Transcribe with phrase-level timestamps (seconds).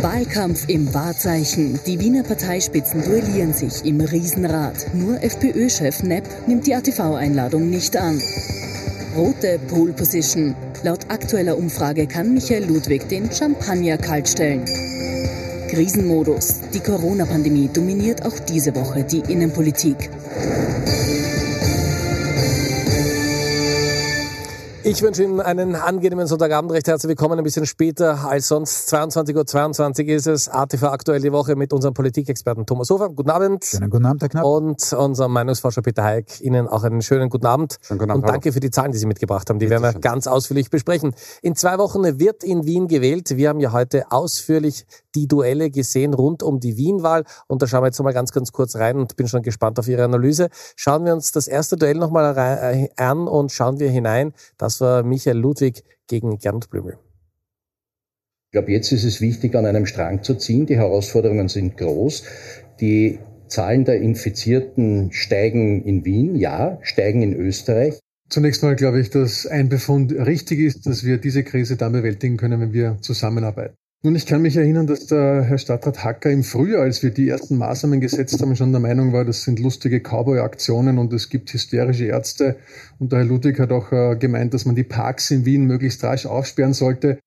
[0.00, 1.80] Wahlkampf im Wahrzeichen.
[1.84, 4.94] Die Wiener Parteispitzen duellieren sich im Riesenrad.
[4.94, 8.22] Nur FPÖ-Chef Nepp nimmt die ATV-Einladung nicht an.
[9.16, 10.54] Rote Pole Position.
[10.84, 14.64] Laut aktueller Umfrage kann Michael Ludwig den Champagner kaltstellen.
[15.68, 16.60] Krisenmodus.
[16.72, 20.10] Die Corona-Pandemie dominiert auch diese Woche die Innenpolitik.
[24.90, 26.72] Ich wünsche Ihnen einen angenehmen Sonntagabend.
[26.72, 27.36] Recht herzlich willkommen.
[27.36, 28.90] Ein bisschen später als sonst.
[28.90, 30.48] 22.22 Uhr 22 ist es.
[30.48, 33.10] ATV aktuell die Woche mit unserem Politikexperten Thomas Hofer.
[33.10, 33.66] Guten Abend.
[33.66, 34.46] Schönen guten Abend, Herr Knapp.
[34.46, 36.40] Und unserem Meinungsforscher Peter Heik.
[36.40, 37.76] Ihnen auch einen schönen guten Abend.
[37.82, 38.24] Schönen guten Abend.
[38.24, 39.58] Und danke für die Zahlen, die Sie mitgebracht haben.
[39.58, 41.14] Die werden wir ganz ausführlich besprechen.
[41.42, 43.36] In zwei Wochen wird in Wien gewählt.
[43.36, 44.86] Wir haben ja heute ausführlich
[45.18, 47.24] die Duelle gesehen rund um die Wien-Wahl.
[47.46, 49.88] Und da schauen wir jetzt mal ganz, ganz kurz rein und bin schon gespannt auf
[49.88, 50.48] Ihre Analyse.
[50.76, 54.32] Schauen wir uns das erste Duell nochmal äh, an und schauen wir hinein.
[54.56, 56.98] Das war Michael Ludwig gegen Gernot Blümel.
[58.46, 60.66] Ich glaube, jetzt ist es wichtig, an einem Strang zu ziehen.
[60.66, 62.22] Die Herausforderungen sind groß.
[62.80, 67.98] Die Zahlen der Infizierten steigen in Wien, ja, steigen in Österreich.
[68.30, 72.36] Zunächst mal glaube ich, dass ein Befund richtig ist, dass wir diese Krise dann bewältigen
[72.36, 73.74] können, wenn wir zusammenarbeiten.
[74.04, 77.28] Nun, ich kann mich erinnern, dass der Herr Stadtrat Hacker im Frühjahr, als wir die
[77.28, 81.52] ersten Maßnahmen gesetzt haben, schon der Meinung war, das sind lustige Cowboy-Aktionen und es gibt
[81.52, 82.58] hysterische Ärzte.
[83.00, 86.04] Und der Herr Ludwig hat auch äh, gemeint, dass man die Parks in Wien möglichst
[86.04, 87.18] rasch aufsperren sollte.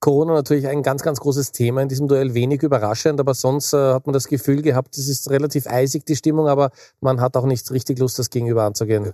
[0.00, 3.94] Corona natürlich ein ganz, ganz großes Thema in diesem Duell, wenig überraschend, aber sonst äh,
[3.94, 7.46] hat man das Gefühl gehabt, es ist relativ eisig die Stimmung, aber man hat auch
[7.46, 9.12] nicht richtig Lust, das Gegenüber anzugehen.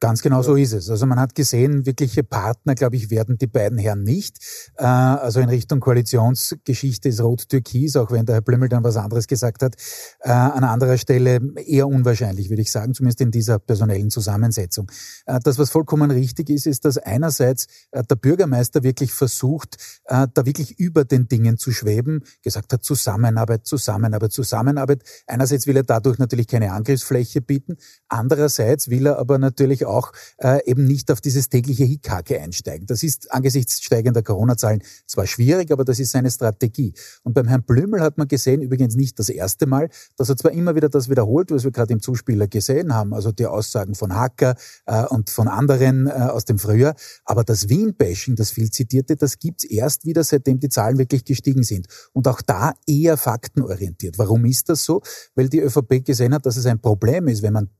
[0.00, 0.88] Ganz genau so ist es.
[0.88, 4.38] Also man hat gesehen, wirkliche Partner, glaube ich, werden die beiden Herren nicht.
[4.78, 9.26] Äh, also in Richtung Koalitionsgeschichte ist Rot-Türkis, auch wenn der Herr Blümmel dann was anderes
[9.26, 9.76] gesagt hat,
[10.20, 14.90] äh, an anderer Stelle eher unwahrscheinlich, würde ich sagen, zumindest in dieser personellen Zusammensetzung.
[15.26, 20.21] Äh, das, was vollkommen richtig ist, ist, dass einerseits äh, der Bürgermeister wirklich versucht, äh,
[20.26, 25.02] da wirklich über den Dingen zu schweben, gesagt hat Zusammenarbeit, Zusammenarbeit, Zusammenarbeit.
[25.26, 27.76] Einerseits will er dadurch natürlich keine Angriffsfläche bieten,
[28.08, 32.86] andererseits will er aber natürlich auch äh, eben nicht auf dieses tägliche Hickhacke einsteigen.
[32.86, 36.94] Das ist angesichts steigender Corona-Zahlen zwar schwierig, aber das ist seine Strategie.
[37.22, 40.52] Und beim Herrn Blümel hat man gesehen, übrigens nicht das erste Mal, dass er zwar
[40.52, 44.14] immer wieder das wiederholt, was wir gerade im Zuspieler gesehen haben, also die Aussagen von
[44.14, 44.54] Hacker
[44.86, 46.94] äh, und von anderen äh, aus dem Frühjahr,
[47.24, 51.62] aber das Wien-Bashing, das viel zitierte, das gibt's erst wieder, seitdem die Zahlen wirklich gestiegen
[51.62, 51.86] sind.
[52.12, 54.18] Und auch da eher faktenorientiert.
[54.18, 55.02] Warum ist das so?
[55.34, 57.70] Weil die ÖVP gesehen hat, dass es ein Problem ist, wenn man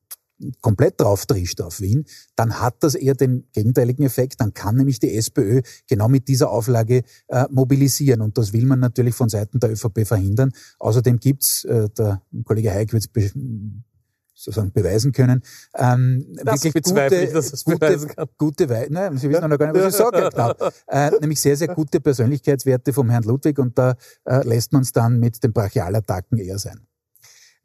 [0.60, 2.04] komplett drauf trischt auf Wien,
[2.36, 4.40] dann hat das eher den gegenteiligen Effekt.
[4.40, 8.20] Dann kann nämlich die SPÖ genau mit dieser Auflage äh, mobilisieren.
[8.20, 10.52] Und das will man natürlich von Seiten der ÖVP verhindern.
[10.78, 13.10] Außerdem gibt's, äh, der Kollege Heik wird
[14.42, 15.42] sozusagen beweisen können.
[15.74, 17.98] Ähm, das wirklich gute, ich, dass das gute,
[18.38, 20.28] gute, nein, Sie wissen noch gar nicht, was ich sage.
[20.30, 20.54] Genau.
[20.88, 23.94] Äh, nämlich sehr, sehr gute Persönlichkeitswerte vom Herrn Ludwig und da
[24.24, 26.86] äh, lässt man es dann mit den Brachialattacken eher sein.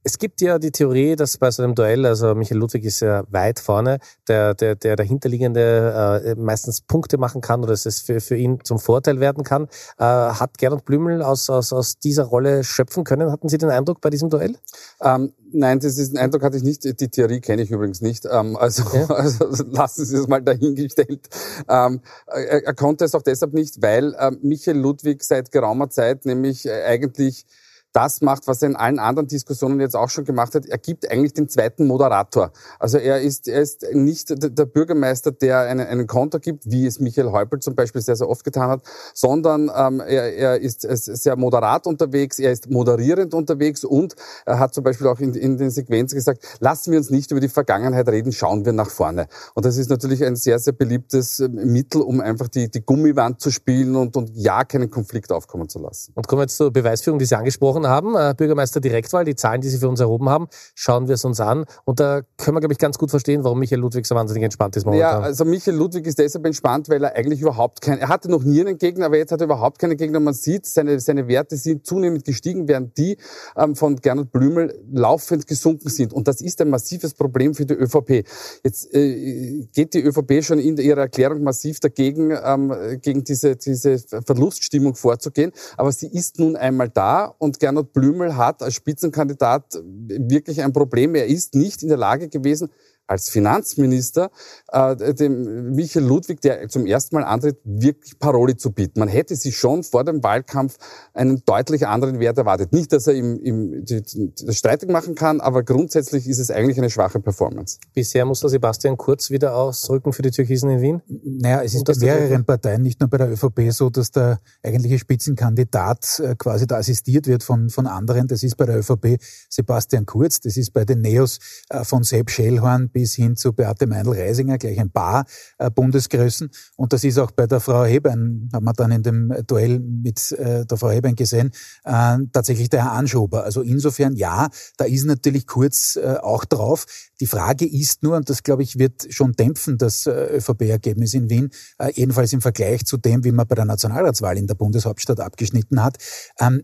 [0.03, 3.23] Es gibt ja die Theorie, dass bei so einem Duell, also Michael Ludwig ist ja
[3.29, 8.21] weit vorne, der, der, der dahinterliegende äh, meistens Punkte machen kann oder dass es für,
[8.21, 9.67] für ihn zum Vorteil werden kann.
[9.97, 13.31] Äh, hat Gernot Blümel aus, aus, aus dieser Rolle schöpfen können?
[13.31, 14.55] Hatten Sie den Eindruck bei diesem Duell?
[15.01, 16.83] Ähm, nein, das ist, den Eindruck hatte ich nicht.
[16.85, 18.25] Die Theorie kenne ich übrigens nicht.
[18.31, 19.05] Ähm, also, ja.
[19.09, 21.27] also lassen Sie es mal dahingestellt.
[21.67, 26.25] Ähm, er, er, konnte es auch deshalb nicht, weil ähm, Michael Ludwig seit geraumer Zeit
[26.25, 27.45] nämlich äh, eigentlich
[27.93, 30.65] das macht, was er in allen anderen Diskussionen jetzt auch schon gemacht hat.
[30.65, 32.51] Er gibt eigentlich den zweiten Moderator.
[32.79, 36.99] Also er ist, er ist nicht der Bürgermeister, der einen, einen Konter gibt, wie es
[36.99, 38.83] Michael Häupl zum Beispiel sehr, sehr oft getan hat,
[39.13, 44.15] sondern ähm, er, er ist sehr moderat unterwegs, er ist moderierend unterwegs und
[44.45, 47.39] er hat zum Beispiel auch in, in den Sequenzen gesagt, lassen wir uns nicht über
[47.39, 49.27] die Vergangenheit reden, schauen wir nach vorne.
[49.55, 53.41] Und das ist natürlich ein sehr, sehr beliebtes ähm, Mittel, um einfach die, die Gummiwand
[53.41, 56.11] zu spielen und, und ja keinen Konflikt aufkommen zu lassen.
[56.15, 59.61] Und kommen wir jetzt zur Beweisführung, die Sie angesprochen haben, äh, Bürgermeister Direktwahl, die Zahlen,
[59.61, 61.65] die Sie für uns erhoben haben, schauen wir es uns an.
[61.85, 64.75] Und da können wir, glaube ich, ganz gut verstehen, warum Michael Ludwig so wahnsinnig entspannt
[64.75, 65.21] ist momentan.
[65.21, 68.43] Ja, also Michael Ludwig ist deshalb entspannt, weil er eigentlich überhaupt keinen, er hatte noch
[68.43, 70.19] nie einen Gegner, aber jetzt hat er überhaupt keinen Gegner.
[70.19, 73.17] Man sieht, seine, seine Werte sind zunehmend gestiegen, während die
[73.55, 76.13] ähm, von Gernot Blümel laufend gesunken sind.
[76.13, 78.25] Und das ist ein massives Problem für die ÖVP.
[78.63, 83.97] Jetzt äh, geht die ÖVP schon in ihrer Erklärung massiv dagegen, ähm, gegen diese, diese
[84.25, 85.51] Verluststimmung vorzugehen.
[85.77, 89.77] Aber sie ist nun einmal da und Gernot Blümel hat als Spitzenkandidat
[90.07, 91.15] wirklich ein Problem.
[91.15, 92.69] Er ist nicht in der Lage gewesen,
[93.07, 94.29] als Finanzminister
[94.71, 98.99] äh, dem Michael Ludwig, der zum ersten Mal antritt, wirklich Paroli zu bieten.
[98.99, 100.77] Man hätte sich schon vor dem Wahlkampf
[101.13, 102.73] einen deutlich anderen Wert erwartet.
[102.73, 106.51] Nicht, dass er ihm, ihm die, die, das streitig machen kann, aber grundsätzlich ist es
[106.51, 107.79] eigentlich eine schwache Performance.
[107.93, 111.01] Bisher muss der Sebastian Kurz wieder ausrücken für die Türkisen in Wien?
[111.23, 114.99] Naja, es ist bei mehreren Parteien, nicht nur bei der ÖVP, so, dass der eigentliche
[114.99, 118.27] Spitzenkandidat äh, quasi da assistiert wird von, von anderen.
[118.27, 119.17] Das ist bei der ÖVP
[119.49, 121.39] Sebastian Kurz, das ist bei den Neos
[121.69, 125.25] äh, von Sepp Schellhorn bis hin zu Beate Meindl-Reisinger, gleich ein paar
[125.59, 126.49] äh, Bundesgrößen.
[126.77, 130.31] Und das ist auch bei der Frau Hebein, haben wir dann in dem Duell mit
[130.31, 131.51] äh, der Frau Hebein gesehen,
[131.83, 133.43] äh, tatsächlich der Herr Anschober.
[133.43, 136.87] Also insofern, ja, da ist natürlich kurz äh, auch drauf.
[137.19, 141.29] Die Frage ist nur, und das glaube ich wird schon dämpfen, das äh, ÖVP-Ergebnis in
[141.29, 145.19] Wien, äh, jedenfalls im Vergleich zu dem, wie man bei der Nationalratswahl in der Bundeshauptstadt
[145.19, 145.97] abgeschnitten hat,
[146.39, 146.63] ähm,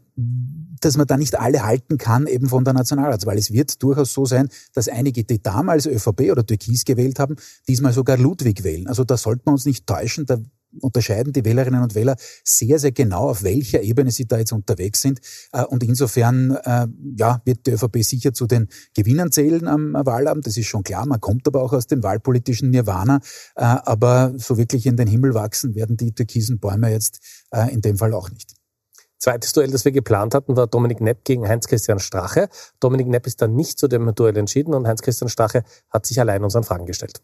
[0.82, 3.38] dass man da nicht alle halten kann eben von der Nationalratswahl.
[3.38, 7.36] Es wird durchaus so sein, dass einige, die damals ÖVP oder Türkis gewählt haben,
[7.68, 8.88] diesmal sogar Ludwig wählen.
[8.88, 10.26] Also da sollten wir uns nicht täuschen.
[10.26, 10.40] Da
[10.80, 15.02] unterscheiden die Wählerinnen und Wähler sehr, sehr genau, auf welcher Ebene sie da jetzt unterwegs
[15.02, 15.20] sind.
[15.52, 16.88] Äh, und insofern äh,
[17.18, 20.48] ja, wird die ÖVP sicher zu den Gewinnern zählen am Wahlabend.
[20.48, 21.06] Das ist schon klar.
[21.06, 23.20] Man kommt aber auch aus dem wahlpolitischen Nirvana.
[23.56, 27.20] Äh, aber so wirklich in den Himmel wachsen werden die türkisen Bäume jetzt
[27.72, 28.56] in dem Fall auch nicht.
[29.24, 32.50] Zweites Duell, das wir geplant hatten, war Dominik Nepp gegen Heinz-Christian Strache.
[32.82, 36.44] Dominik Nepp ist dann nicht zu dem Duell entschieden und Heinz-Christian Strache hat sich allein
[36.44, 37.22] unseren Fragen gestellt.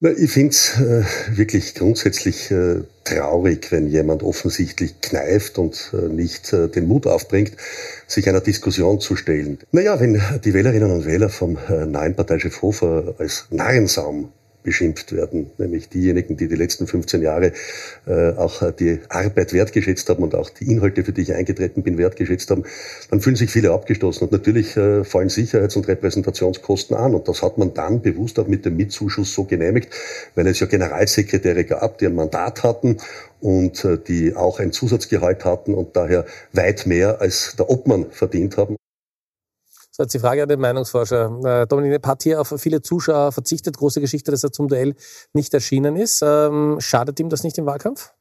[0.00, 1.04] Na, ich finde es äh,
[1.36, 7.58] wirklich grundsätzlich äh, traurig, wenn jemand offensichtlich kneift und äh, nicht äh, den Mut aufbringt,
[8.06, 9.58] sich einer Diskussion zu stellen.
[9.70, 14.32] Naja, wenn die Wählerinnen und Wähler vom äh, neuen Parteichef Hofer als Narrensaum
[14.62, 17.52] beschimpft werden, nämlich diejenigen, die die letzten 15 Jahre
[18.06, 21.98] äh, auch die Arbeit wertgeschätzt haben und auch die Inhalte, für die ich eingetreten bin,
[21.98, 22.64] wertgeschätzt haben,
[23.10, 24.22] dann fühlen sich viele abgestoßen.
[24.26, 27.14] Und natürlich äh, fallen Sicherheits- und Repräsentationskosten an.
[27.14, 29.92] Und das hat man dann bewusst auch mit dem Mitzuschuss so genehmigt,
[30.34, 32.98] weil es ja Generalsekretäre gab, die ein Mandat hatten
[33.40, 38.56] und äh, die auch ein Zusatzgehalt hatten und daher weit mehr als der Obmann verdient
[38.56, 38.76] haben.
[40.02, 41.62] So, jetzt die Frage an den Meinungsforscher.
[41.62, 43.78] Äh, Dominik Nepp hat hier auf viele Zuschauer verzichtet.
[43.78, 44.96] Große Geschichte, dass er zum Duell
[45.32, 46.22] nicht erschienen ist.
[46.22, 48.12] Ähm, schadet ihm das nicht im Wahlkampf?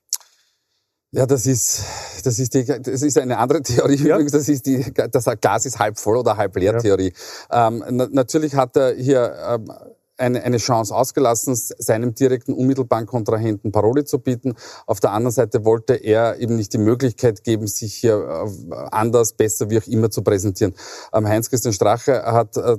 [1.10, 1.81] Ja, das ist,
[2.24, 4.13] das ist die, das ist eine andere Theorie ja.
[4.13, 4.31] übrigens.
[4.31, 7.13] Das ist die, das Gas ist halb voll oder halb leer Theorie.
[7.51, 7.69] Ja.
[7.69, 9.72] Ähm, na, natürlich hat er hier ähm,
[10.17, 14.55] eine, eine Chance ausgelassen, seinem direkten unmittelbaren Kontrahenten Paroli zu bieten.
[14.85, 19.33] Auf der anderen Seite wollte er eben nicht die Möglichkeit geben, sich hier äh, anders,
[19.33, 20.73] besser, wie auch immer zu präsentieren.
[21.13, 22.77] Ähm, Heinz-Christian Strache hat äh,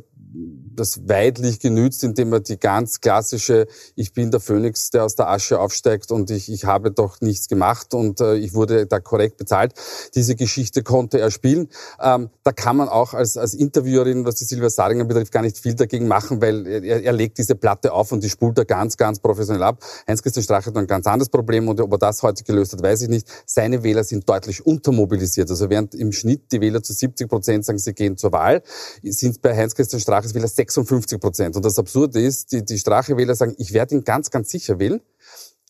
[0.75, 5.29] das weidlich genützt, indem er die ganz klassische, ich bin der Phönix, der aus der
[5.29, 9.37] Asche aufsteigt und ich, ich habe doch nichts gemacht und äh, ich wurde da korrekt
[9.37, 9.75] bezahlt.
[10.15, 11.69] Diese Geschichte konnte er spielen.
[12.01, 15.59] Ähm, da kann man auch als, als Interviewerin, was die Silvia Saringer betrifft, gar nicht
[15.59, 18.97] viel dagegen machen, weil er, er legt diese Platte auf und die spult er ganz,
[18.97, 19.85] ganz professionell ab.
[20.09, 23.03] Heinz-Christian Strache hat ein ganz anderes Problem und ob er das heute gelöst hat, weiß
[23.03, 23.29] ich nicht.
[23.47, 25.51] Seine Wähler sind deutlich untermobilisiert.
[25.51, 28.63] Also während im Schnitt die Wähler zu 70 Prozent sagen, sie gehen zur Wahl,
[29.03, 31.57] sind bei Heinz-Christian Straches Wähler 56 Prozent.
[31.57, 35.01] Und das Absurde ist, die, die Strache-Wähler sagen, ich werde ihn ganz, ganz sicher wählen,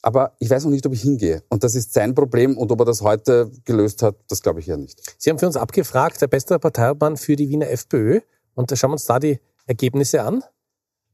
[0.03, 1.43] aber ich weiß noch nicht, ob ich hingehe.
[1.49, 2.59] Und das ist sein Problem.
[2.59, 5.01] Und ob er das heute gelöst hat, das glaube ich ja nicht.
[5.17, 8.21] Sie haben für uns abgefragt, der beste Parteiobmann für die Wiener FPÖ.
[8.55, 10.43] Und da schauen wir uns da die Ergebnisse an.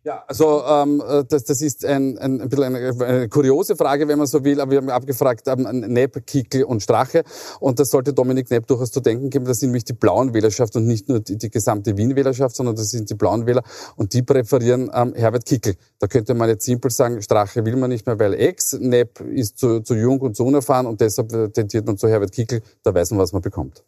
[0.09, 4.09] Ja, also ähm, äh, das, das ist ein, ein, ein bisschen eine, eine kuriose Frage,
[4.09, 7.25] wenn man so will, aber wir haben abgefragt, ähm, Nepp, Kickel und Strache
[7.61, 10.75] und das sollte Dominik Nepp durchaus zu denken geben, das sind nämlich die blauen Wählerschaft
[10.77, 13.63] und nicht nur die, die gesamte Wien-Wählerschaft, sondern das sind die blauen Wähler
[13.97, 15.75] und die präferieren ähm, Herbert Kickel.
[15.99, 19.59] Da könnte man jetzt simpel sagen, Strache will man nicht mehr, weil Ex, Nepp ist
[19.59, 22.95] zu, zu jung und zu unerfahren und deshalb äh, tendiert man zu Herbert Kickel, da
[22.95, 23.85] weiß man, was man bekommt.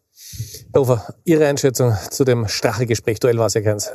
[0.72, 3.90] Herr Ufer, Ihre Einschätzung zu dem Strache-Gespräch, Duell war es ja keins.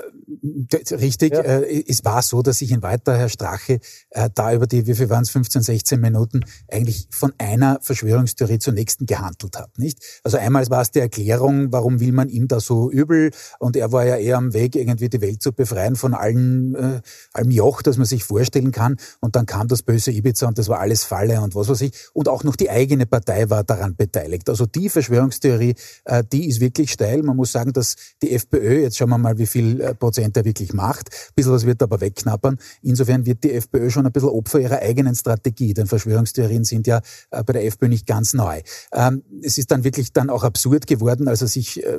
[0.91, 1.41] Richtig, ja.
[1.41, 4.95] äh, es war so, dass sich in weiter Herr Strache äh, da über die, wie
[4.95, 9.99] viel waren es, 15, 16 Minuten eigentlich von einer Verschwörungstheorie zur nächsten gehandelt hat, nicht?
[10.23, 13.91] Also einmal war es die Erklärung, warum will man ihm da so übel und er
[13.91, 17.01] war ja eher am Weg, irgendwie die Welt zu befreien von allen, äh,
[17.33, 20.67] allem Joch, das man sich vorstellen kann und dann kam das böse Ibiza und das
[20.67, 23.95] war alles Falle und was weiß ich und auch noch die eigene Partei war daran
[23.95, 24.49] beteiligt.
[24.49, 25.75] Also die Verschwörungstheorie,
[26.05, 27.23] äh, die ist wirklich steil.
[27.23, 30.45] Man muss sagen, dass die FPÖ, jetzt schauen wir mal, wie viel äh, Prozent er
[30.45, 32.57] wirklich macht, ein bisschen was wird aber wegknappern.
[32.81, 37.01] Insofern wird die FPÖ schon ein bisschen Opfer ihrer eigenen Strategie, denn Verschwörungstheorien sind ja
[37.31, 38.61] äh, bei der FPÖ nicht ganz neu.
[38.93, 41.97] Ähm, es ist dann wirklich dann auch absurd geworden, als er sich äh,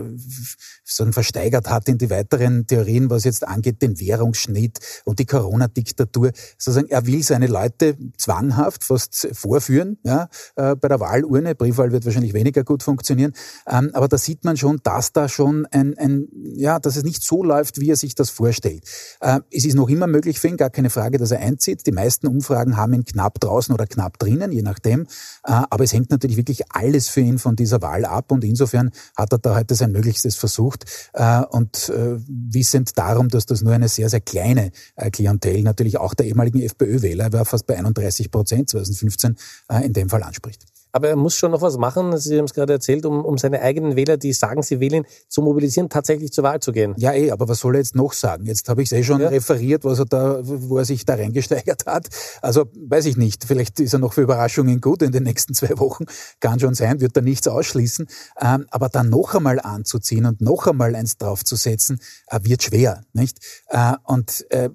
[0.84, 6.32] so versteigert hat in die weiteren Theorien, was jetzt angeht, den Währungsschnitt und die Corona-Diktatur.
[6.58, 11.54] Sozusagen, er will seine Leute zwanghaft fast vorführen, ja, bei der Wahlurne.
[11.54, 13.32] Briefwahl wird wahrscheinlich weniger gut funktionieren.
[13.66, 17.22] Ähm, aber da sieht man schon, dass da schon ein, ein ja, dass es nicht
[17.22, 18.82] so läuft, wie er sich das vorstellt.
[19.20, 21.86] Äh, es ist noch immer möglich für ihn, gar keine Frage, dass er einzieht.
[21.86, 25.02] Die meisten Umfragen haben ihn knapp draußen oder knapp drinnen, je nachdem.
[25.44, 28.90] Äh, aber es hängt natürlich wirklich alles für ihn von dieser Wahl ab und insofern
[29.14, 33.74] hat er da heute sein Möglichstes versucht äh, und äh, wissend darum, dass das nur
[33.74, 37.76] eine sehr, sehr kleine äh, Klientel natürlich auch der ehemaligen FPÖ-Wähler, er war fast bei
[37.76, 39.36] 31 Prozent 2015,
[39.68, 40.64] äh, in dem Fall anspricht.
[40.96, 43.60] Aber er muss schon noch was machen, Sie haben es gerade erzählt, um, um seine
[43.60, 46.94] eigenen Wähler, die sagen, sie wählen, zu mobilisieren, tatsächlich zur Wahl zu gehen.
[46.96, 48.46] Ja, eh, aber was soll er jetzt noch sagen?
[48.46, 49.28] Jetzt habe ich es eh schon ja.
[49.28, 52.08] referiert, was er da, wo er sich da reingesteigert hat.
[52.40, 53.44] Also weiß ich nicht.
[53.44, 56.06] Vielleicht ist er noch für Überraschungen gut in den nächsten zwei Wochen.
[56.40, 58.06] Kann schon sein, wird er nichts ausschließen.
[58.40, 63.36] Ähm, aber dann noch einmal anzuziehen und noch einmal eins draufzusetzen, äh, wird schwer, nicht?
[63.68, 64.70] Äh, und äh,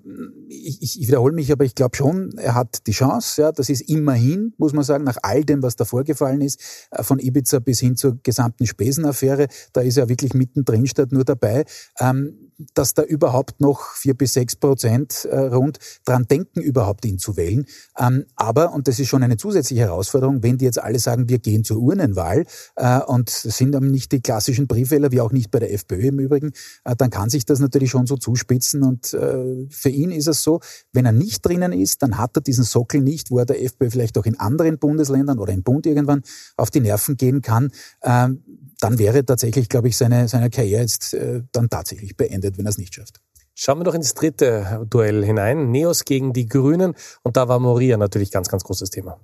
[0.49, 3.41] ich, ich wiederhole mich, aber ich glaube schon, er hat die Chance.
[3.41, 7.03] Ja, das ist immerhin, muss man sagen, nach all dem, was davor vorgefallen ist, äh,
[7.03, 9.47] von Ibiza bis hin zur gesamten Spesenaffäre.
[9.73, 11.65] Da ist er wirklich mittendrin statt nur dabei.
[11.99, 12.40] Ähm,
[12.73, 17.37] dass da überhaupt noch vier bis sechs Prozent äh, rund dran denken, überhaupt ihn zu
[17.37, 17.65] wählen.
[17.97, 21.39] Ähm, aber, und das ist schon eine zusätzliche Herausforderung, wenn die jetzt alle sagen, wir
[21.39, 25.59] gehen zur Urnenwahl äh, und sind dann nicht die klassischen Briefwähler, wie auch nicht bei
[25.59, 26.51] der FPÖ im Übrigen,
[26.83, 28.83] äh, dann kann sich das natürlich schon so zuspitzen.
[28.83, 30.59] Und für ihn ist es so,
[30.93, 33.89] wenn er nicht drinnen ist, dann hat er diesen Sockel nicht, wo er der FPÖ
[33.89, 36.21] vielleicht auch in anderen Bundesländern oder im Bund irgendwann
[36.57, 37.71] auf die Nerven gehen kann.
[38.01, 38.39] Dann
[38.81, 41.15] wäre tatsächlich, glaube ich, seine, seine Karriere jetzt
[41.51, 43.21] dann tatsächlich beendet, wenn er es nicht schafft.
[43.53, 45.71] Schauen wir doch ins dritte Duell hinein.
[45.71, 46.95] Neos gegen die Grünen.
[47.23, 49.19] Und da war Moria natürlich ganz, ganz großes Thema.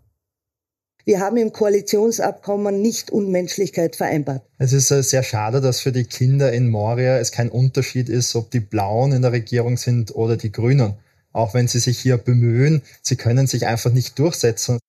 [1.06, 4.44] Wir haben im Koalitionsabkommen nicht Unmenschlichkeit vereinbart.
[4.58, 8.36] Es ist äh, sehr schade, dass für die Kinder in Moria es kein Unterschied ist,
[8.36, 10.96] ob die Blauen in der Regierung sind oder die Grünen.
[11.32, 14.80] Auch wenn sie sich hier bemühen, sie können sich einfach nicht durchsetzen.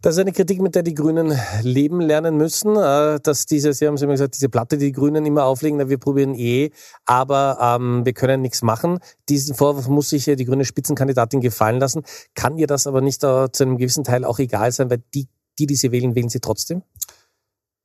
[0.00, 3.84] Das ist eine Kritik, mit der die Grünen leben lernen müssen, äh, dass diese, Sie
[3.84, 6.70] haben es immer gesagt, diese Platte, die die Grünen immer auflegen, wir probieren eh,
[7.04, 9.00] aber ähm, wir können nichts machen.
[9.28, 12.02] Diesen Vorwurf muss sich die grüne Spitzenkandidatin gefallen lassen.
[12.36, 15.26] Kann ihr das aber nicht äh, zu einem gewissen Teil auch egal sein, weil die,
[15.58, 16.82] die, die sie wählen, wählen sie trotzdem?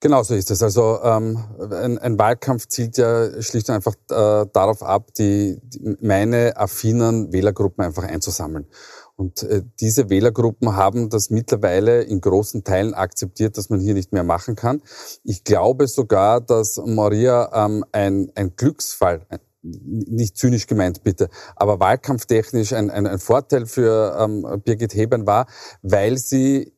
[0.04, 0.62] Genau so ist es.
[0.62, 1.40] Also ähm,
[1.72, 7.32] ein, ein Wahlkampf zielt ja schlicht und einfach äh, darauf ab, die, die meine affinen
[7.32, 8.68] Wählergruppen einfach einzusammeln.
[9.16, 14.12] Und äh, diese Wählergruppen haben das mittlerweile in großen Teilen akzeptiert, dass man hier nicht
[14.12, 14.82] mehr machen kann.
[15.24, 19.26] Ich glaube sogar, dass Maria ähm, ein, ein Glücksfall,
[19.62, 25.48] nicht zynisch gemeint bitte, aber wahlkampftechnisch ein, ein, ein Vorteil für ähm, Birgit Hebern war,
[25.82, 26.73] weil sie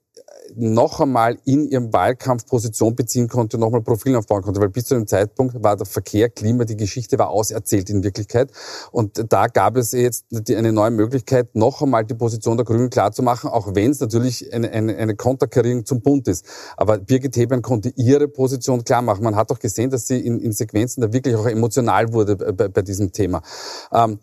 [0.56, 4.86] noch einmal in ihrem Wahlkampf Position beziehen konnte, noch einmal Profil aufbauen konnte, weil bis
[4.86, 8.52] zu dem Zeitpunkt war der Verkehr, Klima, die Geschichte war auserzählt in Wirklichkeit.
[8.92, 13.50] Und da gab es jetzt eine neue Möglichkeit, noch einmal die Position der Grünen klarzumachen,
[13.50, 16.46] auch wenn es natürlich eine, eine, eine Konterkarierung zum Bund ist.
[16.78, 19.24] Aber Birgit Hebern konnte ihre Position klar machen.
[19.24, 22.68] Man hat auch gesehen, dass sie in, in Sequenzen da wirklich auch emotional wurde bei,
[22.68, 23.42] bei diesem Thema.
[23.92, 24.20] Ähm,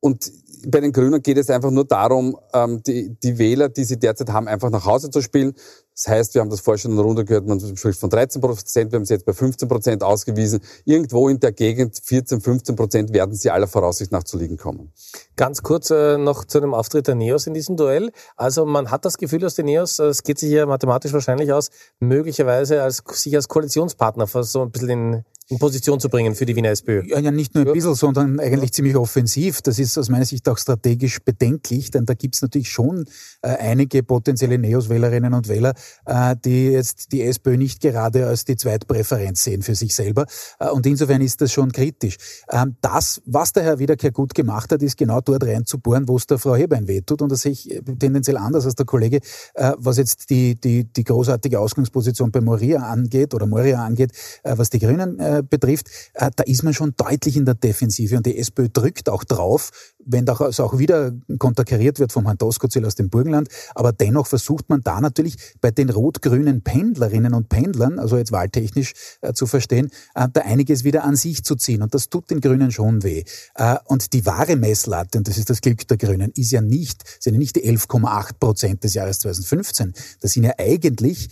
[0.00, 0.30] und
[0.66, 4.30] bei den Grünen geht es einfach nur darum, ähm, die, die Wähler, die sie derzeit
[4.30, 5.54] haben, einfach nach Hause zu spielen.
[5.94, 8.40] Das heißt, wir haben das vorher schon in der Runde gehört, man spricht von 13
[8.40, 10.60] Prozent, wir haben es jetzt bei 15 Prozent ausgewiesen.
[10.84, 14.92] Irgendwo in der Gegend, 14, 15 Prozent, werden sie aller Voraussicht nach zu liegen kommen.
[15.34, 18.12] Ganz kurz äh, noch zu dem Auftritt der Neos in diesem Duell.
[18.36, 21.52] Also man hat das Gefühl, dass die Neos, äh, es geht sich hier mathematisch wahrscheinlich
[21.52, 26.44] aus, möglicherweise als, sich als Koalitionspartner so ein bisschen in, in Position zu bringen für
[26.44, 27.02] die Wiener SPÖ.
[27.06, 29.62] Ja, ja nicht nur ein bisschen, sondern eigentlich ziemlich offensiv.
[29.62, 33.06] Das ist aus meiner Sicht auch strategisch bedenklich, denn da gibt es natürlich schon
[33.40, 35.72] äh, einige potenzielle Neos-Wählerinnen und Wähler,
[36.04, 40.26] äh, die jetzt die SPÖ nicht gerade als die Zweitpräferenz sehen für sich selber.
[40.60, 42.18] Äh, und insofern ist das schon kritisch.
[42.50, 46.26] Ähm, das, was der Herr Wiederkehr gut gemacht hat, ist genau dort reinzubohren, wo es
[46.26, 47.22] der Frau Hebein wehtut.
[47.22, 49.20] Und das sehe ich tendenziell anders als der Kollege,
[49.54, 54.12] äh, was jetzt die, die, die großartige Ausgangsposition bei Moria angeht oder Moria angeht,
[54.42, 55.88] äh, was die Grünen äh, betrifft.
[56.14, 59.70] Äh, da ist man schon deutlich in der Defensive und die SPÖ drückt auch drauf,
[60.04, 63.48] wenn das auch wieder konterkariert wird vom Herrn Doskozil aus dem Burgenland.
[63.74, 68.94] Aber dennoch versucht man da natürlich bei den rot-grünen Pendlerinnen und Pendlern, also jetzt wahltechnisch
[69.20, 71.82] äh, zu verstehen, äh, da einiges wieder an sich zu ziehen.
[71.82, 73.24] Und das tut den Grünen schon weh.
[73.54, 77.04] Äh, und die wahre Messlatte, und das ist das Glück der Grünen, ist ja nicht,
[77.20, 79.92] sind ja nicht die 11,8 Prozent des Jahres 2015.
[80.20, 81.28] Das sind ja eigentlich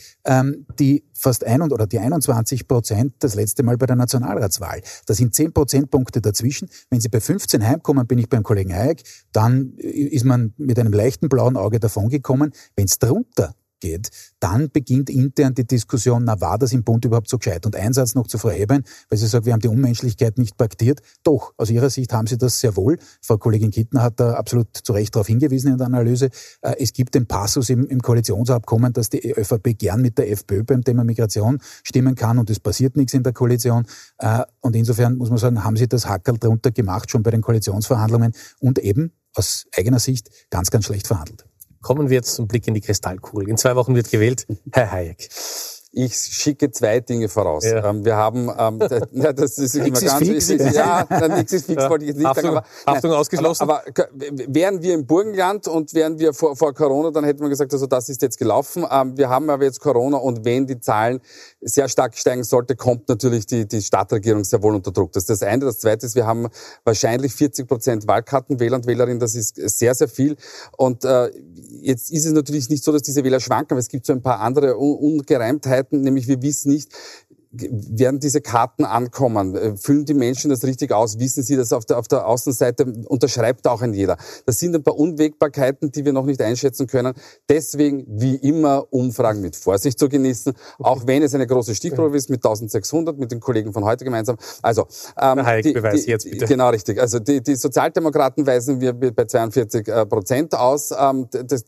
[0.79, 4.81] die fast ein und, oder die 21 Prozent das letzte Mal bei der Nationalratswahl.
[5.07, 6.69] Da sind 10 Prozentpunkte dazwischen.
[6.91, 9.03] Wenn Sie bei 15 heimkommen, bin ich beim Kollegen Hayek,
[9.33, 12.53] dann ist man mit einem leichten blauen Auge davongekommen.
[12.75, 13.55] Wenn es drunter
[13.87, 17.67] ausgeht, dann beginnt intern die Diskussion, na war das im Bund überhaupt so gescheit?
[17.67, 20.57] Und ein Satz noch zu Frau Eben, weil sie sagt, wir haben die Unmenschlichkeit nicht
[20.57, 21.01] paktiert.
[21.23, 22.99] Doch, aus ihrer Sicht haben sie das sehr wohl.
[23.23, 26.31] Frau Kollegin Kittner hat da absolut zu Recht darauf hingewiesen in der Analyse.
[26.61, 30.65] Äh, es gibt den Passus im, im Koalitionsabkommen, dass die ÖVP gern mit der FPÖ
[30.65, 33.87] beim Thema Migration stimmen kann und es passiert nichts in der Koalition.
[34.19, 37.43] Äh, und insofern muss man sagen, haben sie das Hackerl drunter gemacht, schon bei den
[37.43, 41.45] Koalitionsverhandlungen und eben aus eigener Sicht ganz, ganz schlecht verhandelt.
[41.87, 43.49] Kommen wir jetzt zum Blick in die Kristallkugel.
[43.49, 44.45] In zwei Wochen wird gewählt.
[44.73, 45.29] Herr Hayek.
[45.99, 47.65] Ich schicke zwei Dinge voraus.
[47.65, 47.89] Ja.
[47.89, 48.79] Ähm, wir haben, ähm,
[49.13, 50.49] ja, das ist immer ganz fix.
[50.51, 50.75] wichtig.
[50.75, 51.89] Ja, nichts ist fix, ja.
[51.89, 52.67] wollte ich jetzt nicht Haftung, sagen.
[52.85, 53.63] Aber, Haftung ausgeschlossen.
[53.63, 54.09] Aber, aber,
[54.47, 57.87] wären wir im Burgenland und wären wir vor, vor Corona, dann hätte man gesagt, also
[57.87, 58.85] das ist jetzt gelaufen.
[58.91, 61.19] Ähm, wir haben aber jetzt Corona und wenn die Zahlen
[61.63, 65.13] sehr stark steigen sollte, kommt natürlich die, die Stadtregierung sehr wohl unter Druck.
[65.13, 65.65] Das ist das eine.
[65.65, 66.49] Das zweite ist, wir haben
[66.85, 69.19] wahrscheinlich 40 Prozent Wahlkartenwähler und Wählerinnen.
[69.19, 70.37] Das ist sehr, sehr viel.
[70.77, 71.31] Und äh,
[71.81, 74.21] jetzt ist es natürlich nicht so, dass diese Wähler schwanken, aber es gibt so ein
[74.21, 76.93] paar andere Ungereimtheiten, nämlich wir wissen nicht,
[77.61, 79.55] werden diese Karten ankommen?
[79.55, 81.19] Äh, füllen die Menschen das richtig aus?
[81.19, 82.85] Wissen sie das auf der, auf der Außenseite?
[83.07, 84.17] Unterschreibt auch ein jeder.
[84.45, 87.15] Das sind ein paar Unwägbarkeiten, die wir noch nicht einschätzen können.
[87.49, 92.31] Deswegen, wie immer, Umfragen mit Vorsicht zu genießen, auch wenn es eine große Stichprobe ist
[92.31, 94.37] mit 1600, mit den Kollegen von heute gemeinsam.
[94.63, 94.87] Also,
[95.21, 96.47] ähm, die, die, jetzt bitte.
[96.47, 97.01] Genau, richtig.
[97.01, 100.93] Also, die, die Sozialdemokraten weisen wir bei 42 äh, Prozent aus.
[100.99, 101.65] Ähm, das,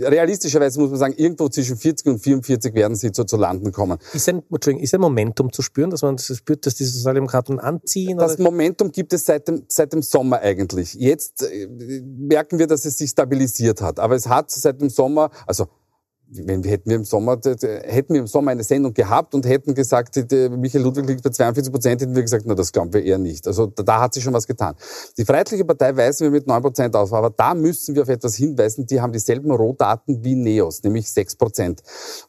[0.00, 3.98] realistischerweise muss man sagen, irgendwo zwischen 40 und 44 werden sie zu, zu landen kommen.
[4.12, 6.84] Ist ein, Entschuldigung, ist ein Moment Momentum zu spüren, dass man das spürt, dass die
[6.84, 8.18] Sozialdemokraten anziehen?
[8.18, 8.44] Das oder?
[8.44, 10.94] Momentum gibt es seit dem, seit dem Sommer eigentlich.
[10.94, 13.98] Jetzt äh, merken wir, dass es sich stabilisiert hat.
[13.98, 15.68] Aber es hat seit dem Sommer, also
[16.32, 19.74] wenn wir hätten wir im Sommer hätten wir im Sommer eine Sendung gehabt und hätten
[19.74, 23.18] gesagt, Michael Ludwig liegt bei 42 Prozent, hätten wir gesagt, na das glauben wir eher
[23.18, 23.46] nicht.
[23.46, 24.76] Also da, da hat sich schon was getan.
[25.18, 28.36] Die Freiheitliche Partei weisen wir mit 9 Prozent aus, aber da müssen wir auf etwas
[28.36, 28.86] hinweisen.
[28.86, 31.82] Die haben dieselben Rohdaten wie Neos, nämlich 6 Prozent.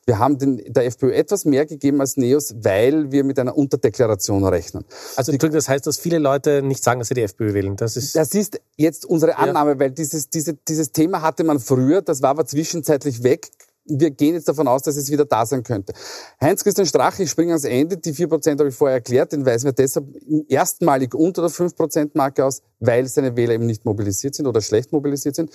[0.05, 4.43] Wir haben den, der FPÖ etwas mehr gegeben als Neos, weil wir mit einer Unterdeklaration
[4.45, 4.83] rechnen.
[5.15, 7.75] Also das heißt, dass viele Leute nicht sagen, dass sie die FPÖ wählen.
[7.75, 9.79] Das ist, das ist jetzt unsere Annahme, ja.
[9.79, 13.51] weil dieses, diese, dieses Thema hatte man früher, das war aber zwischenzeitlich weg
[13.85, 15.93] wir gehen jetzt davon aus, dass es wieder da sein könnte.
[16.39, 19.73] Heinz-Christian Strache, ich springe ans Ende, die 4% habe ich vorher erklärt, den weisen wir
[19.73, 20.05] deshalb
[20.47, 25.35] erstmalig unter der 5%-Marke aus, weil seine Wähler eben nicht mobilisiert sind oder schlecht mobilisiert
[25.35, 25.51] sind.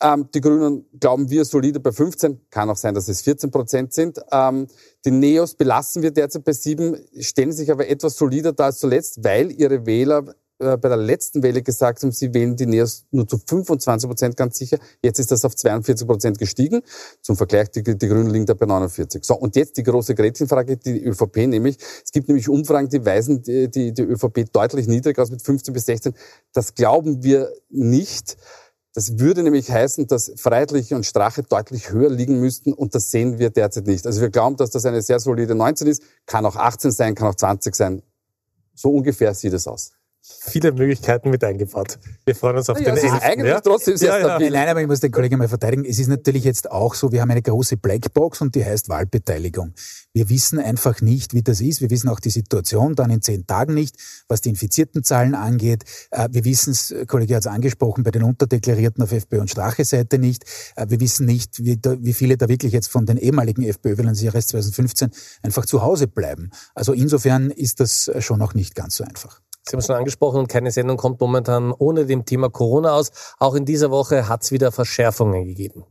[0.00, 3.92] Ähm, die Grünen glauben wir solide bei 15, kann auch sein, dass es 14 Prozent
[3.94, 4.18] sind.
[4.32, 4.66] Ähm,
[5.04, 9.22] die Neos belassen wir derzeit bei 7, stellen sich aber etwas solider da als zuletzt,
[9.22, 13.26] weil ihre Wähler äh, bei der letzten Welle gesagt haben, sie wählen die NEOS nur
[13.26, 14.78] zu 25 Prozent ganz sicher.
[15.02, 16.82] Jetzt ist das auf 42 Prozent gestiegen.
[17.22, 19.24] Zum Vergleich, die, die Grünen liegen da bei 49.
[19.24, 21.78] So, und jetzt die große Gretchenfrage, die ÖVP nämlich.
[22.04, 25.74] Es gibt nämlich Umfragen, die weisen die, die, die ÖVP deutlich niedrig aus mit 15
[25.74, 26.14] bis 16.
[26.52, 28.36] Das glauben wir nicht.
[28.94, 33.40] Das würde nämlich heißen, dass Freiheitliche und Strache deutlich höher liegen müssten und das sehen
[33.40, 34.06] wir derzeit nicht.
[34.06, 37.26] Also wir glauben, dass das eine sehr solide 19 ist, kann auch 18 sein, kann
[37.26, 38.02] auch 20 sein.
[38.76, 39.90] So ungefähr sieht es aus
[40.26, 41.98] viele Möglichkeiten mit eingebaut.
[42.24, 43.14] Wir freuen uns auf ja, den es 11.
[43.14, 43.60] Ist eigentlich ja?
[43.60, 44.50] trotzdem sehr ja, stabil.
[44.50, 45.84] Nein, aber ich muss den Kollegen mal verteidigen.
[45.84, 49.74] Es ist natürlich jetzt auch so, wir haben eine große Blackbox und die heißt Wahlbeteiligung.
[50.14, 51.82] Wir wissen einfach nicht, wie das ist.
[51.82, 55.84] Wir wissen auch die Situation dann in zehn Tagen nicht, was die infizierten Zahlen angeht.
[56.10, 60.18] Äh, wir wissen es, Kollege hat es angesprochen, bei den Unterdeklarierten auf FPÖ und Strache-Seite
[60.18, 60.44] nicht.
[60.76, 64.14] Äh, wir wissen nicht, wie, da, wie viele da wirklich jetzt von den ehemaligen FPÖ-Wählern
[64.14, 65.10] des Jahres 2015
[65.42, 66.50] einfach zu Hause bleiben.
[66.74, 69.43] Also insofern ist das schon noch nicht ganz so einfach.
[69.66, 73.34] Sie haben es schon angesprochen, keine Sendung kommt momentan ohne dem Thema Corona aus.
[73.38, 75.84] Auch in dieser Woche hat es wieder Verschärfungen gegeben.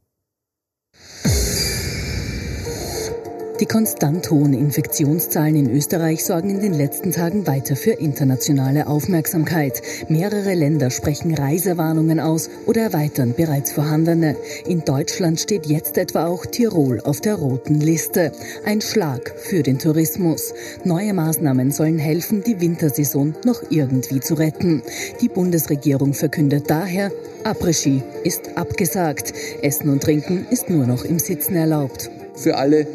[3.60, 9.80] Die konstant hohen Infektionszahlen in Österreich sorgen in den letzten Tagen weiter für internationale Aufmerksamkeit.
[10.10, 14.36] Mehrere Länder sprechen Reisewarnungen aus oder erweitern bereits vorhandene.
[14.66, 18.32] In Deutschland steht jetzt etwa auch Tirol auf der roten Liste.
[18.66, 20.52] Ein Schlag für den Tourismus.
[20.84, 24.82] Neue Maßnahmen sollen helfen, die Wintersaison noch irgendwie zu retten.
[25.22, 27.12] Die Bundesregierung verkündet daher,
[27.44, 29.32] Après-Ski ist abgesagt.
[29.62, 32.10] Essen und Trinken ist nur noch im Sitzen erlaubt.
[32.36, 32.88] Für alle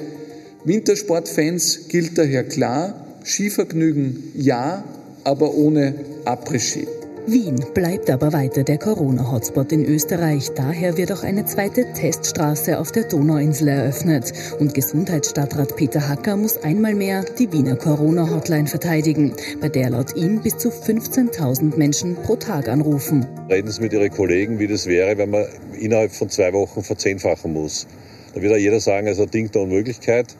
[0.68, 2.92] Wintersportfans gilt daher klar,
[3.24, 4.85] Skivergnügen ja,
[5.24, 5.94] aber ohne
[6.26, 6.87] Après-Ski.
[7.26, 10.50] Wien bleibt aber weiter der Corona-Hotspot in Österreich.
[10.54, 14.31] Daher wird auch eine zweite Teststraße auf der Donauinsel eröffnet.
[14.59, 20.42] Und Gesundheitsstadtrat Peter Hacker muss einmal mehr die Wiener Corona-Hotline verteidigen, bei der laut ihm
[20.42, 23.26] bis zu 15.000 Menschen pro Tag anrufen.
[23.48, 25.46] Reden Sie mit Ihren Kollegen, wie das wäre, wenn man
[25.81, 27.87] innerhalb von zwei Wochen verzehnfachen muss.
[28.35, 30.37] Da wird auch jeder sagen, also Ding der Unmöglichkeit.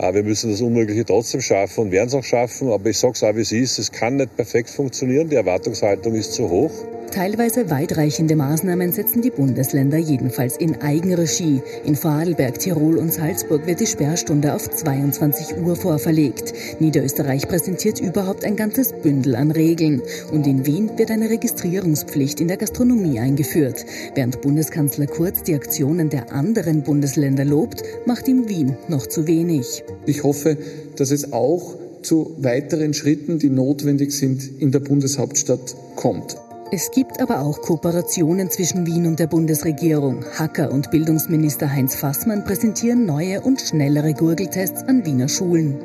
[0.00, 2.72] Äh, wir müssen das Unmögliche trotzdem schaffen und werden es auch schaffen.
[2.72, 3.78] Aber ich sage es auch, wie es ist.
[3.78, 5.28] Es kann nicht perfekt funktionieren.
[5.28, 6.72] Die Erwartungshaltung ist zu hoch.
[7.12, 11.60] Teilweise weitreichende Maßnahmen setzen die Bundesländer jedenfalls in Eigenregie.
[11.84, 16.54] In Vorarlberg, Tirol und Salzburg wird die Sperrstunde auf 22 Uhr vorverlegt.
[16.78, 20.02] Niederösterreich präsentiert überhaupt ein ganzes Bündel an Regeln.
[20.30, 23.84] Und in Wien wird eine Registrierungspflicht in der Gastronomie eingeführt.
[24.14, 29.82] Während Bundeskanzler Kurz die Aktionen der anderen Bundesländer lobt, macht ihm Wien noch zu wenig.
[30.06, 30.56] Ich hoffe,
[30.94, 36.36] dass es auch zu weiteren Schritten, die notwendig sind, in der Bundeshauptstadt kommt.
[36.72, 40.24] Es gibt aber auch Kooperationen zwischen Wien und der Bundesregierung.
[40.38, 45.82] Hacker und Bildungsminister Heinz Fassmann präsentieren neue und schnellere Gurgeltests an Wiener Schulen.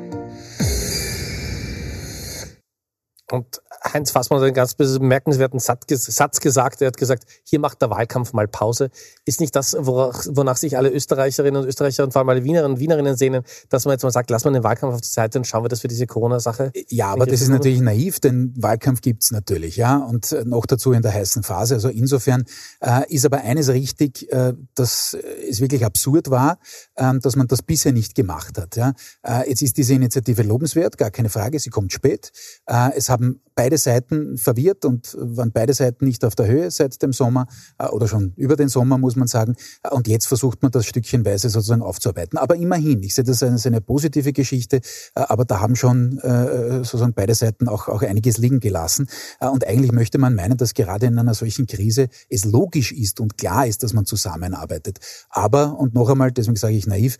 [3.32, 3.60] Und
[3.92, 6.80] Heinz Fassmann hat einen ganz bemerkenswerten Satz gesagt.
[6.82, 8.90] Er hat gesagt, hier macht der Wahlkampf mal Pause.
[9.24, 12.80] Ist nicht das, wonach sich alle Österreicherinnen und Österreicher und vor allem alle Wienerinnen und
[12.80, 15.46] Wienerinnen sehnen, dass man jetzt mal sagt, lass mal den Wahlkampf auf die Seite und
[15.46, 16.72] schauen wir das für diese Corona-Sache?
[16.88, 20.92] Ja, aber das ist natürlich naiv, denn Wahlkampf gibt's natürlich, ja, und äh, noch dazu
[20.92, 21.74] in der heißen Phase.
[21.74, 22.44] Also insofern
[22.80, 25.16] äh, ist aber eines richtig, äh, dass
[25.48, 26.58] es wirklich absurd war,
[26.94, 28.76] äh, dass man das bisher nicht gemacht hat.
[28.76, 28.92] Ja.
[29.22, 32.30] Äh, jetzt ist diese Initiative lobenswert, gar keine Frage, sie kommt spät.
[32.66, 37.00] Äh, es haben beide Seiten verwirrt und waren beide Seiten nicht auf der Höhe seit
[37.02, 37.46] dem Sommer
[37.78, 39.54] äh, oder schon über den Sommer, muss man sagen.
[39.82, 42.38] Äh, und jetzt versucht man das stückchenweise sozusagen aufzuarbeiten.
[42.38, 44.80] Aber immerhin, ich sehe das als eine positive Geschichte, äh,
[45.14, 49.08] aber da haben schon sozusagen beide Seiten auch, auch einiges liegen gelassen.
[49.40, 53.38] Und eigentlich möchte man meinen, dass gerade in einer solchen Krise es logisch ist und
[53.38, 54.98] klar ist, dass man zusammenarbeitet.
[55.30, 57.16] Aber, und noch einmal, deswegen sage ich naiv,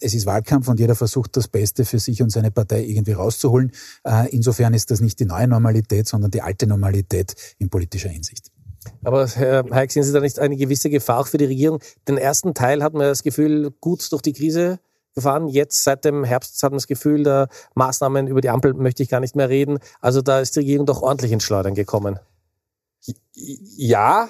[0.00, 3.72] es ist Wahlkampf und jeder versucht das Beste für sich und seine Partei irgendwie rauszuholen.
[4.30, 8.50] Insofern ist das nicht die neue Normalität, sondern die alte Normalität in politischer Hinsicht.
[9.04, 11.80] Aber Herr Heik, sehen Sie da nicht eine gewisse Gefahr auch für die Regierung?
[12.06, 14.78] Den ersten Teil hat man das Gefühl, gut durch die Krise
[15.14, 15.48] gefahren.
[15.48, 19.08] Jetzt seit dem Herbst hat man das Gefühl, der Maßnahmen über die Ampel möchte ich
[19.08, 19.78] gar nicht mehr reden.
[20.00, 22.18] Also da ist die Regierung doch ordentlich ins Schleudern gekommen.
[23.34, 24.28] Ja,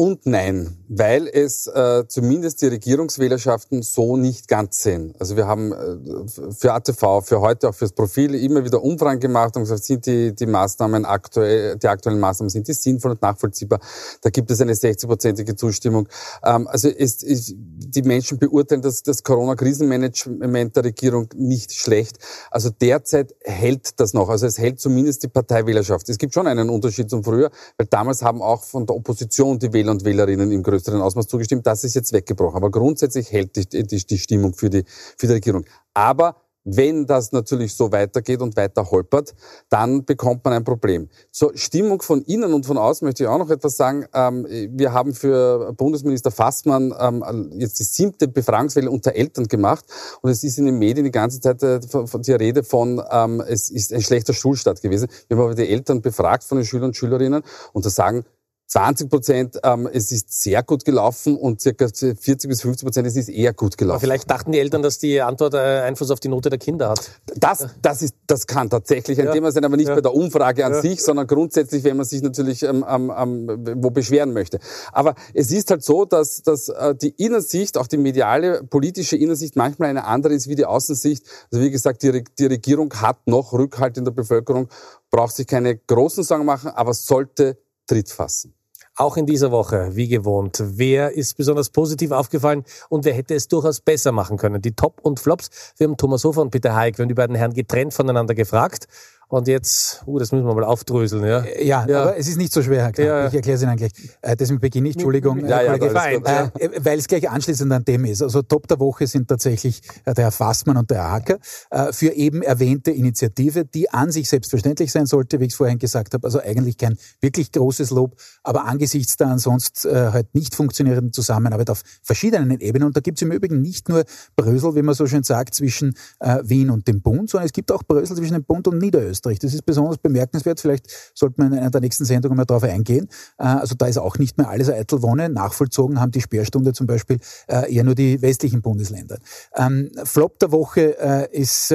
[0.00, 5.12] und nein, weil es äh, zumindest die Regierungswählerschaften so nicht ganz sehen.
[5.18, 9.56] Also wir haben äh, für ATV, für heute auch fürs Profil immer wieder Umfragen gemacht
[9.56, 13.78] und gesagt, sind die, die Maßnahmen aktuell, die aktuellen Maßnahmen, sind die sinnvoll und nachvollziehbar?
[14.22, 16.08] Da gibt es eine 60-prozentige Zustimmung.
[16.42, 22.16] Ähm, also ist, ist, die Menschen beurteilen das, das Corona-Krisenmanagement der Regierung nicht schlecht.
[22.50, 24.30] Also derzeit hält das noch.
[24.30, 26.08] Also es hält zumindest die Parteiwählerschaft.
[26.08, 29.70] Es gibt schon einen Unterschied zum früher, weil damals haben auch von der Opposition die
[29.74, 31.66] Wähler und Wählerinnen im größeren Ausmaß zugestimmt.
[31.66, 32.56] Das ist jetzt weggebrochen.
[32.56, 34.84] Aber grundsätzlich hält die, die, die Stimmung für die,
[35.16, 35.64] für die Regierung.
[35.94, 39.34] Aber wenn das natürlich so weitergeht und weiter holpert,
[39.70, 41.08] dann bekommt man ein Problem.
[41.30, 44.06] Zur Stimmung von innen und von außen möchte ich auch noch etwas sagen.
[44.12, 49.84] Ähm, wir haben für Bundesminister Fassmann ähm, jetzt die siebte Befragungswelle unter Eltern gemacht
[50.20, 53.70] und es ist in den Medien die ganze Zeit äh, die Rede von, ähm, es
[53.70, 55.08] ist ein schlechter Schulstart gewesen.
[55.28, 58.24] Wir haben aber die Eltern befragt von den Schülern und Schülerinnen und da sagen
[58.70, 63.16] 20 Prozent, ähm, es ist sehr gut gelaufen und circa 40 bis 50 Prozent, es
[63.16, 63.96] ist eher gut gelaufen.
[63.96, 66.90] Aber vielleicht dachten die Eltern, dass die Antwort äh, Einfluss auf die Note der Kinder
[66.90, 67.10] hat.
[67.34, 69.32] Das, das, ist, das kann tatsächlich ein ja.
[69.32, 69.96] Thema sein, aber nicht ja.
[69.96, 70.80] bei der Umfrage an ja.
[70.82, 74.60] sich, sondern grundsätzlich, wenn man sich natürlich ähm, ähm, ähm, wo beschweren möchte.
[74.92, 79.56] Aber es ist halt so, dass, dass äh, die Innensicht, auch die mediale, politische Innensicht
[79.56, 81.26] manchmal eine andere ist wie die Außensicht.
[81.50, 84.68] Also wie gesagt, die, die Regierung hat noch Rückhalt in der Bevölkerung,
[85.10, 88.54] braucht sich keine großen Sorgen machen, aber sollte Tritt fassen.
[89.00, 90.62] Auch in dieser Woche, wie gewohnt.
[90.62, 94.60] Wer ist besonders positiv aufgefallen und wer hätte es durchaus besser machen können?
[94.60, 95.72] Die Top und Flops.
[95.78, 98.88] Wir haben Thomas Hofer und Peter Haig, wir haben die beiden Herren getrennt voneinander gefragt
[99.30, 101.38] und jetzt, uh, das müssen wir mal aufdröseln, ja?
[101.38, 102.02] Äh, ja, ja.
[102.02, 103.06] aber es ist nicht so schwer, Herr Knapp.
[103.06, 103.28] Ja.
[103.28, 103.92] Ich erkläre es Ihnen gleich.
[104.22, 107.84] Äh, deswegen beginne ich, Entschuldigung, ja, ja, Kollege, äh, äh, weil es gleich anschließend an
[107.84, 108.22] dem ist.
[108.22, 111.38] Also Top der Woche sind tatsächlich äh, der Herr Fassmann und der Hacker
[111.70, 115.78] äh, für eben erwähnte Initiative, die an sich selbstverständlich sein sollte, wie ich es vorhin
[115.78, 116.26] gesagt habe.
[116.26, 121.70] Also eigentlich kein wirklich großes Lob, aber angesichts der ansonsten äh, halt nicht funktionierenden Zusammenarbeit
[121.70, 122.88] auf verschiedenen Ebenen.
[122.88, 124.02] Und da gibt es im Übrigen nicht nur
[124.34, 127.70] Brösel, wie man so schön sagt, zwischen äh, Wien und dem Bund, sondern es gibt
[127.70, 129.19] auch Brösel zwischen dem Bund und Niederösterreich.
[129.22, 130.60] Das ist besonders bemerkenswert.
[130.60, 133.08] Vielleicht sollte man in einer der nächsten Sendungen mal darauf eingehen.
[133.38, 135.28] Äh, also da ist auch nicht mehr alles eitel Wonne.
[135.28, 139.18] Nachvollzogen haben die Sperrstunde zum Beispiel äh, eher nur die westlichen Bundesländer.
[139.56, 141.74] Ähm, Flop der Woche äh, ist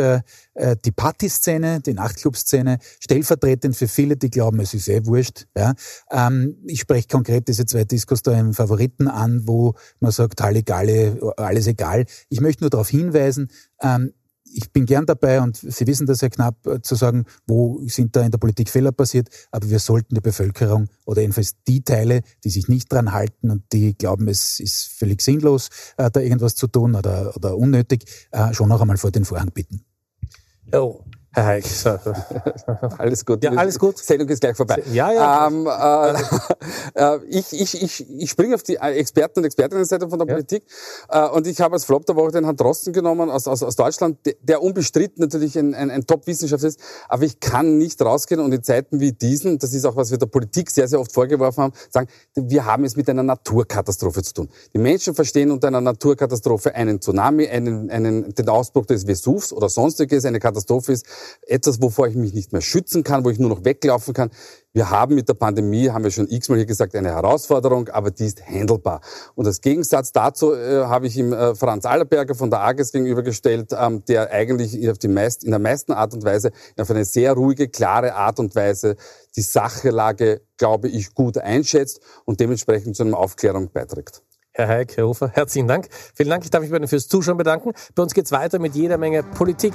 [0.85, 5.47] die Partyszene, die Nachtclub-Szene, stellvertretend für viele, die glauben, es ist eh wurscht.
[6.11, 11.19] Ähm, ich spreche konkret diese zwei Diskos da im Favoriten an, wo man sagt, Halligalle,
[11.37, 12.05] alles egal.
[12.29, 13.49] Ich möchte nur darauf hinweisen,
[13.81, 14.13] ähm,
[14.55, 18.15] ich bin gern dabei und Sie wissen das ja knapp, äh, zu sagen, wo sind
[18.15, 22.21] da in der Politik Fehler passiert, aber wir sollten die Bevölkerung oder jedenfalls die Teile,
[22.43, 26.55] die sich nicht dran halten und die glauben, es ist völlig sinnlos, äh, da irgendwas
[26.55, 29.81] zu tun oder, oder unnötig, äh, schon noch einmal vor den Vorhang bitten.
[30.71, 31.03] Oh.
[31.45, 31.65] Herr Heik.
[32.97, 33.43] alles gut.
[33.43, 33.97] Ja, alles gut.
[33.97, 34.81] Sendung ist gleich vorbei.
[34.93, 35.47] Ja, ja.
[35.47, 40.29] Ähm, äh, äh, ich, ich, ich, ich springe auf die Experten und Expertinnenseite von der
[40.29, 40.33] ja.
[40.33, 40.63] Politik
[41.09, 43.75] äh, und ich habe als Flop der Woche den Herrn Drosten genommen aus, aus, aus
[43.75, 48.53] Deutschland, der unbestritten natürlich ein, ein, ein Top-Wissenschaftler ist, aber ich kann nicht rausgehen und
[48.53, 51.63] in Zeiten wie diesen, das ist auch, was wir der Politik sehr, sehr oft vorgeworfen
[51.63, 54.49] haben, sagen, wir haben es mit einer Naturkatastrophe zu tun.
[54.73, 59.67] Die Menschen verstehen unter einer Naturkatastrophe einen Tsunami, einen, einen, den Ausbruch des Vesuvs oder
[59.67, 61.05] sonstiges, eine Katastrophe ist
[61.47, 64.31] etwas, wovor ich mich nicht mehr schützen kann, wo ich nur noch weglaufen kann.
[64.73, 68.25] Wir haben mit der Pandemie, haben wir schon x-mal hier gesagt, eine Herausforderung, aber die
[68.25, 68.99] ist handelbar.
[69.33, 73.71] Und als Gegensatz dazu äh, habe ich ihm äh, Franz Allerberger von der AGES gegenübergestellt,
[73.71, 77.33] ähm, der eigentlich auf die meist, in der meisten Art und Weise, auf eine sehr
[77.33, 78.97] ruhige, klare Art und Weise
[79.37, 84.23] die Sachelage, glaube ich, gut einschätzt und dementsprechend zu einer Aufklärung beiträgt.
[84.57, 85.89] Herr Heik, Herr Hofer, herzlichen Dank.
[86.13, 86.45] Vielen Dank.
[86.45, 87.73] Ich darf mich bei Ihnen fürs Zuschauen bedanken.
[87.93, 89.73] Bei uns geht's weiter mit jeder Menge Politik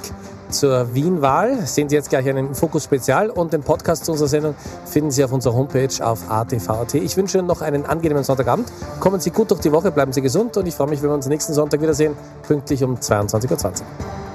[0.49, 1.67] zur Wien-Wahl.
[1.67, 5.31] Sehen Sie jetzt gleich einen Fokus-Spezial und den Podcast zu unserer Sendung finden Sie auf
[5.33, 6.95] unserer Homepage auf atv.at.
[6.95, 8.71] Ich wünsche Ihnen noch einen angenehmen Sonntagabend.
[8.99, 11.15] Kommen Sie gut durch die Woche, bleiben Sie gesund und ich freue mich, wenn wir
[11.15, 14.30] uns nächsten Sonntag wiedersehen, pünktlich um 22.20 Uhr.